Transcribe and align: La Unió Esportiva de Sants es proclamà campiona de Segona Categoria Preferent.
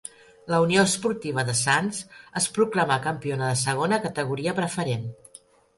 La 0.51 0.61
Unió 0.63 0.85
Esportiva 0.91 1.43
de 1.51 1.55
Sants 1.59 2.01
es 2.43 2.49
proclamà 2.57 2.99
campiona 3.07 3.53
de 3.53 3.63
Segona 3.69 4.05
Categoria 4.09 4.61
Preferent. 4.63 5.11